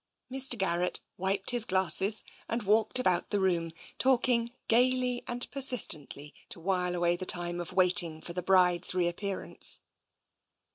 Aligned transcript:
Mr. 0.31 0.57
Garrett 0.57 0.99
wiped 1.15 1.51
his 1.51 1.63
glasses 1.63 2.23
and 2.49 2.63
walked 2.63 2.97
about 2.97 3.29
the 3.29 3.39
room, 3.39 3.71
talking 3.99 4.51
gaily 4.67 5.21
and 5.27 5.45
persistently 5.51 6.33
to 6.49 6.59
while 6.59 6.95
away 6.95 7.15
the 7.15 7.23
time 7.23 7.59
of 7.59 7.71
waiting 7.71 8.19
for 8.19 8.33
the 8.33 8.41
bride's 8.41 8.95
reappearance. 8.95 9.81